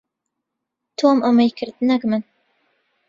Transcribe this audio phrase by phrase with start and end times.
[0.97, 2.23] تۆم ئەمەی کرد، نەک من.